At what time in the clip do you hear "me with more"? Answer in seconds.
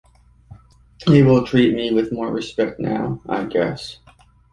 1.75-2.33